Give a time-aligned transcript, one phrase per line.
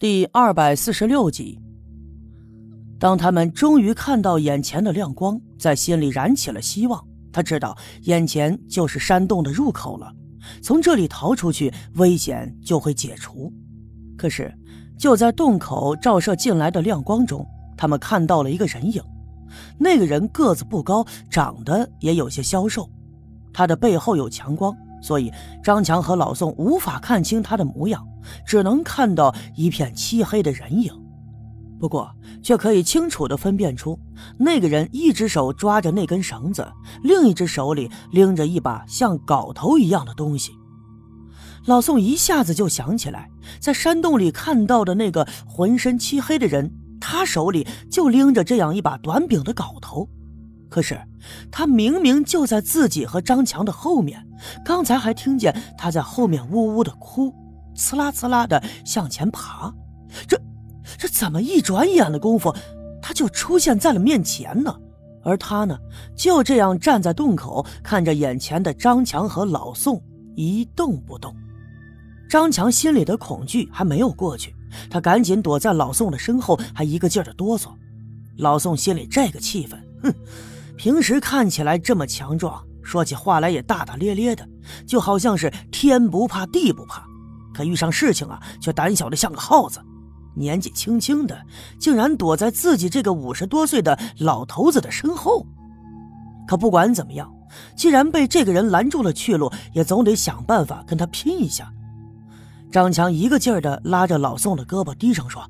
[0.00, 1.58] 第二百四十六集，
[3.00, 7.04] 当他们终于看到眼前的亮光，在心里燃起了希望。
[7.32, 10.08] 他知道眼前就是山洞的入口了，
[10.62, 13.52] 从这里逃出去，危险就会解除。
[14.16, 14.54] 可是，
[14.96, 17.44] 就在洞口照射进来的亮光中，
[17.76, 19.02] 他们看到了一个人影。
[19.76, 22.88] 那个人个子不高，长得也有些消瘦，
[23.52, 24.72] 他的背后有强光。
[25.00, 28.06] 所以，张强和老宋无法看清他的模样，
[28.46, 30.92] 只能看到一片漆黑的人影。
[31.80, 32.10] 不过，
[32.42, 33.98] 却可以清楚地分辨出，
[34.36, 36.66] 那个人一只手抓着那根绳子，
[37.04, 40.52] 另一只手里拎着一把像镐头一样的东西。
[41.66, 50.08] 老宋一下子就想起来，在山洞里看到的那个浑身漆黑的人，他手里就拎着这样一把短柄的镐头。
[50.68, 51.00] 可是，
[51.50, 54.26] 他明明就在自己和张强的后面，
[54.64, 57.34] 刚才还听见他在后面呜呜的哭，
[57.74, 59.72] 呲啦呲啦的向前爬。
[60.26, 60.40] 这，
[60.98, 62.54] 这怎么一转眼的功夫，
[63.00, 64.74] 他就出现在了面前呢？
[65.24, 65.76] 而他呢，
[66.14, 70.02] 就这样站在洞口，看着眼前的张强和老宋
[70.36, 71.34] 一动不动。
[72.28, 74.54] 张强心里的恐惧还没有过去，
[74.90, 77.70] 他赶紧躲在老宋的身后，还一个劲儿的哆嗦。
[78.36, 80.14] 老宋心里这个气愤，哼。
[80.78, 84.48] 平时看起来这么强壮，说起话来也大大咧咧的，
[84.86, 87.04] 就好像是天不怕地不怕，
[87.52, 89.80] 可遇上事情啊，却胆小的像个耗子。
[90.36, 91.36] 年纪轻轻的，
[91.80, 95.44] 竟然躲在自己这个五十多岁的老头子的身后。
[96.46, 97.28] 可不管怎么样，
[97.76, 101.72] 既然被这个人拦住了去路，也总得想办法跟他拼一下。
[102.70, 105.42] 张强一个劲儿的拉着老宋的胳膊，低声说。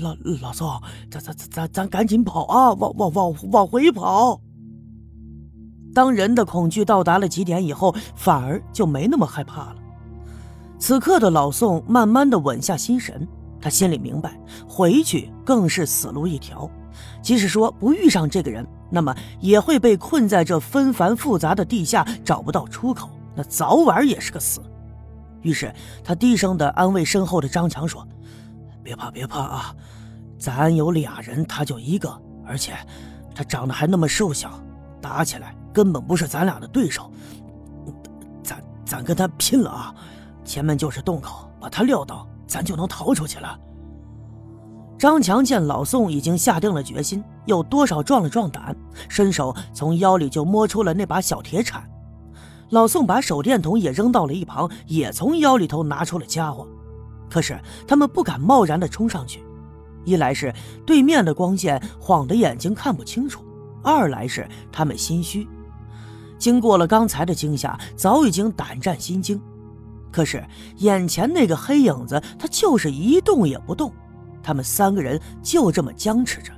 [0.00, 2.72] 老老宋，咱咱咱咱赶紧跑啊！
[2.72, 4.40] 往往往往回跑。
[5.94, 9.76] 当人的恐惧到达了极点以后，反而就没那么害怕了。
[10.78, 13.26] 此刻的老宋慢慢的稳下心神，
[13.60, 16.70] 他心里明白，回去更是死路一条。
[17.22, 24.60] 即使说不遇上这个人，那么也会被困在这纷繁复杂的地下，找不到出口，那早晚也是个死。
[25.42, 25.74] 于是
[26.04, 28.06] 他低声的安慰身后的张强说。
[28.82, 29.74] 别怕，别怕啊！
[30.38, 32.10] 咱有俩人，他就一个，
[32.46, 32.74] 而且
[33.34, 34.60] 他长得还那么瘦小，
[35.00, 37.10] 打起来根本不是咱俩的对手。
[38.42, 39.94] 咱咱跟他拼了啊！
[40.44, 43.58] 前面就是洞口，把他撂倒，咱就能逃出去了。
[44.98, 48.76] 张强见老宋已经下定了决心，又多少壮了壮胆，
[49.08, 51.82] 伸手从腰里就摸出了那把小铁铲。
[52.70, 56.66] 老宋把手电筒也扔到了一旁，也从腰里头拿出了家伙。
[57.30, 59.42] 可是他们不敢贸然的冲上去，
[60.04, 60.52] 一来是
[60.84, 63.44] 对面的光线晃得眼睛看不清楚，
[63.82, 65.48] 二来是他们心虚。
[66.36, 69.40] 经过了刚才的惊吓，早已经胆战心惊。
[70.10, 70.44] 可是
[70.78, 73.92] 眼前那个黑影子，他就是一动也不动。
[74.42, 76.52] 他们三个人就这么僵持着。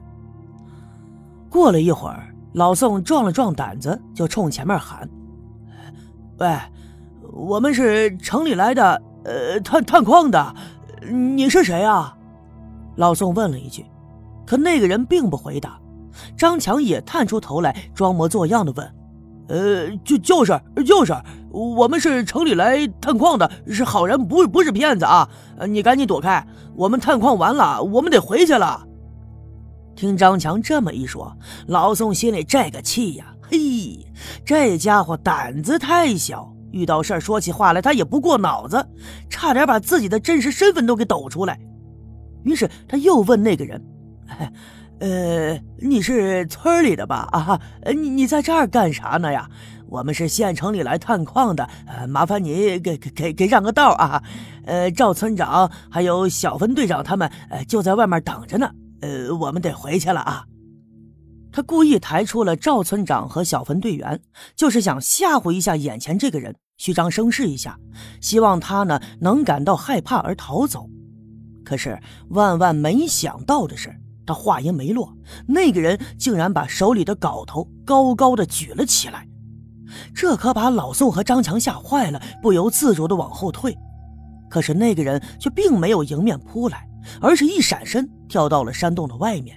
[1.50, 5.06] 过了一会儿，老宋壮了壮胆子，就冲前面喊
[6.38, 6.56] ：“喂，
[7.30, 10.54] 我们是城里来的。”呃，探探矿的，
[11.10, 12.16] 你是谁啊？
[12.96, 13.86] 老宋问了一句，
[14.46, 15.78] 可那个人并不回答。
[16.36, 18.94] 张强也探出头来，装模作样的问
[19.48, 21.14] ：“呃，就就是就是，
[21.50, 25.28] 我们是城里来探矿的，是好人，不不是骗子啊！
[25.68, 26.46] 你赶紧躲开，
[26.76, 28.86] 我们探矿完了，我们得回去了。”
[29.96, 31.34] 听张强这么一说，
[31.66, 34.06] 老宋心里这个气呀，嘿，
[34.44, 36.52] 这家伙胆子太小。
[36.72, 38.84] 遇到事儿说起话来，他也不过脑子，
[39.30, 41.58] 差点把自己的真实身份都给抖出来。
[42.44, 43.80] 于是他又问那个人
[44.98, 47.28] ：“呃，你是村里的吧？
[47.30, 47.60] 啊，
[47.94, 49.48] 你你在这儿干啥呢呀？
[49.88, 54.22] 我们是县城里来探矿的，呃，麻烦你给给给给让个道啊！
[54.64, 58.70] 呃，赵村长还有小分队长他们，呃，就在外面等着呢。
[59.02, 60.44] 呃，我们得回去了啊。”
[61.52, 64.18] 他故意抬出了赵村长和小分队员，
[64.56, 67.78] 就是想吓唬一下眼前这个人，虚张声势一下，
[68.20, 70.90] 希望他呢能感到害怕而逃走。
[71.64, 71.96] 可是
[72.30, 73.94] 万万没想到的是，
[74.26, 75.16] 他话音没落，
[75.46, 79.28] 那个人竟然把手里的镐头高高的举了起来，
[80.12, 83.78] 这可把老宋和张强吓坏了，不由自主的往后退。
[84.50, 86.84] 可是那个人却并没有迎面扑来，
[87.20, 89.56] 而是一闪身跳到了山洞的外面。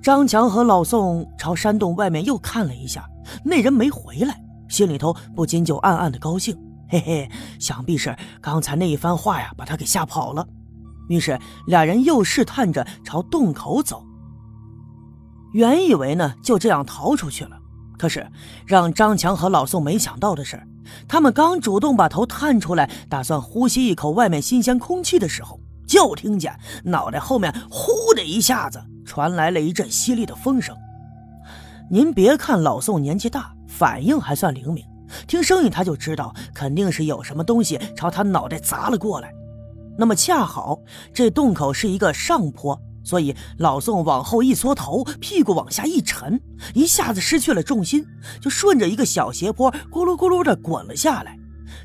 [0.00, 3.06] 张强和老宋朝山洞外面又看了一下，
[3.44, 6.56] 那人没回来，心里头不禁就暗暗的高兴，
[6.88, 10.46] 嘿嘿，想必是刚才那一番话呀，把他给吓跑了。
[11.08, 14.04] 于是俩人又试探着朝洞口走。
[15.52, 17.58] 原以为呢就这样逃出去了，
[17.98, 18.26] 可是
[18.66, 20.62] 让张强和老宋没想到的是，
[21.08, 26.54] 他们刚主动把头探出来，打算呼吸一口外面新鲜空气的时候，就听见
[26.84, 30.76] 脑袋后面呼的一下子传来了一阵犀利的风声。
[31.90, 34.84] 您别看老宋年纪大，反应还算灵敏，
[35.28, 39.32] 听声音他就知道肯定是有什么东西朝他脑袋砸了过来。
[39.96, 40.80] 那么恰好
[41.14, 46.40] 这洞口是一个上坡，所以老宋往后一缩头，屁股往下一沉，
[46.74, 48.04] 一下子失去了重心，
[48.40, 51.38] 就顺着一个小斜坡咕噜咕噜的滚了下来，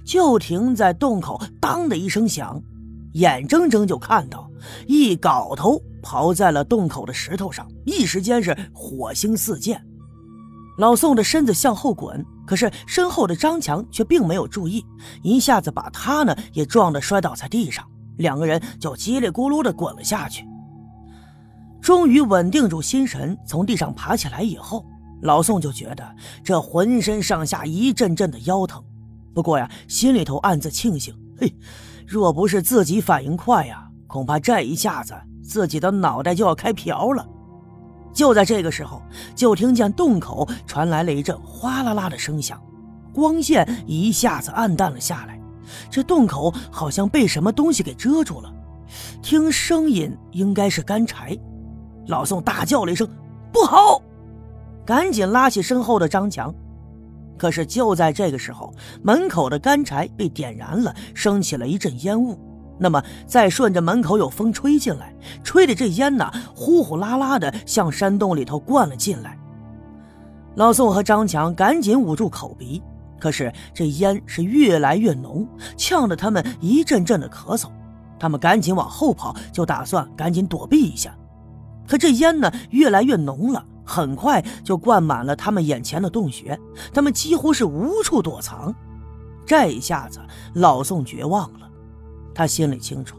[0.03, 2.59] 就停在洞口，当的一声响，
[3.13, 4.49] 眼睁睁就看到
[4.87, 9.79] 一镐头刨在了洞口的石头上，一时间是火星四溅。
[10.77, 14.83] 老宋的身子向后滚，可是身后的张强却并没有注意，
[15.21, 17.85] 一下子把他呢也撞得摔倒在地上。
[18.17, 20.45] 两个人就叽里咕噜的滚了下去。
[21.81, 24.85] 终于稳定住心神，从地上爬起来以后，
[25.21, 28.83] 老宋就觉得这浑身上下一阵阵的腰疼。
[29.33, 31.53] 不过呀，心里头暗自庆幸：嘿，
[32.07, 37.27] 若不是自己反应快呀，恐怕这一下子自己的脑袋就要开瓢了。
[38.13, 39.01] 就在这个时候，
[39.35, 42.61] 就听见洞口传来了一阵哗啦啦的声响，
[43.13, 45.39] 光线一下子暗淡了下来。
[45.89, 48.53] 这洞口好像被什么东西给遮住了，
[49.21, 51.37] 听声音应该是干柴。
[52.07, 53.07] 老宋大叫了一声
[53.51, 54.01] ：“不好！”
[54.85, 56.53] 赶紧拉起身后的张强。
[57.37, 62.37] 可是就在这个时候，门口的干柴被点燃了，升起了一阵烟雾。
[62.77, 69.37] 那么再顺着门口有风吹进来，吹的这烟呢，呼呼啦啦的向山洞里头灌了进来。
[70.55, 72.81] 老宋和张强赶紧捂住口鼻。
[73.19, 75.47] 可是这烟是越来越浓，
[75.77, 77.69] 呛得他们一阵阵的咳嗽。
[78.19, 81.15] 他们赶紧往后跑，就打算赶紧躲避一下。
[81.87, 86.59] 可这烟呢，越来越浓了，很快就灌满了他们眼前的洞穴，
[86.93, 88.75] 他们几乎是无处躲藏。
[89.45, 90.19] 这一下子，
[90.55, 91.69] 老宋绝望了。
[92.33, 93.17] 他心里清楚，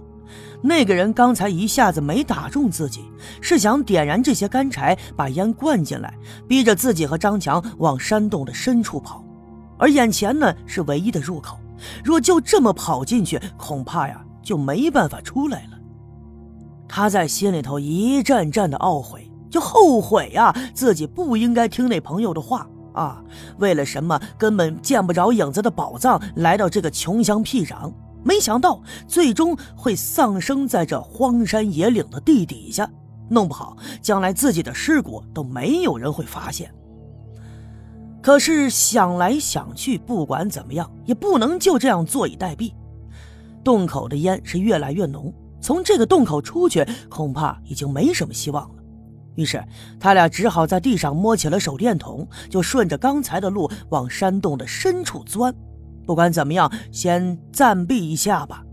[0.63, 3.05] 那个人刚才一下子没打中自己，
[3.41, 6.13] 是想点燃这些干柴，把烟灌进来，
[6.49, 9.25] 逼着自己和张强往山洞的深处跑。
[9.79, 11.59] 而眼前呢是唯一的入口，
[12.05, 15.79] 若就这么跑进去，恐怕呀就没办法出来了。
[16.89, 23.21] 他在心里头一阵阵的懊悔，就后悔呀，自己不应该听那朋友的话啊！
[23.59, 27.93] 为了什么根本见不着影子的宝藏，来到这个穷乡僻壤，
[28.25, 32.91] 没想到最终会丧生在这荒山野岭的地底下，
[33.29, 36.75] 弄不好将来自己的尸骨都没有人会发现。
[38.23, 42.73] 可是想来想去，不管怎么样，也不能就这样坐以待毙。
[43.63, 48.83] 洞口的烟是越来越浓，从这个洞口出去，恐怕已经没什么希望了。
[49.35, 49.63] 于是
[49.99, 55.55] 他俩只好在地上摸起了手电筒，就顺着刚才的路往山洞的深处钻。
[56.05, 58.64] 不管怎么样，先暂避一下吧。